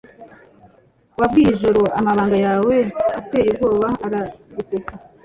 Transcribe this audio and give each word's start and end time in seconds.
wabwiye 1.19 1.49
ijoro 1.55 1.81
amabanga 1.99 2.37
yawe 2.45 2.75
ateye 3.19 3.49
ubwoba, 3.53 3.87
araguseka; 4.05 4.91